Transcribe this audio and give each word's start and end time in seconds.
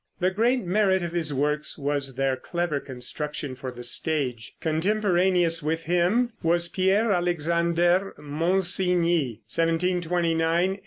The 0.19 0.31
great 0.31 0.63
merit 0.65 1.03
of 1.03 1.11
his 1.11 1.31
works 1.31 1.77
was 1.77 2.15
their 2.15 2.35
clever 2.35 2.79
construction 2.79 3.53
for 3.53 3.69
the 3.69 3.83
stage. 3.83 4.55
Contemporaneous 4.59 5.61
with 5.61 5.83
him 5.83 6.33
was 6.41 6.67
Pierre 6.69 7.11
Alexander 7.11 8.15
Monsigny 8.17 9.41
(1729 9.45 10.07
1817). 10.07 10.79